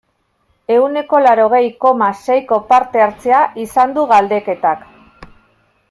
Ehuneko 0.75 1.19
laurogei, 1.25 1.61
koma, 1.85 2.07
seiko 2.23 2.59
parte-hartzea 2.73 3.43
izan 3.67 3.97
du 3.99 4.07
galdeketak. 4.15 4.83